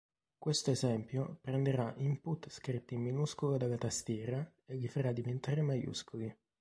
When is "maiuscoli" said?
5.61-6.35